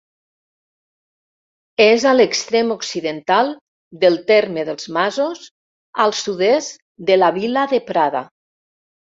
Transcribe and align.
És 1.85 2.05
a 2.11 2.13
l'extrem 2.15 2.73
occidental 2.75 3.53
del 4.05 4.17
terme 4.31 4.65
dels 4.71 4.89
Masos, 4.97 5.45
al 6.07 6.17
sud-est 6.25 6.83
de 7.11 7.21
la 7.25 7.33
vila 7.41 7.69
de 7.77 7.83
Prada. 7.93 8.27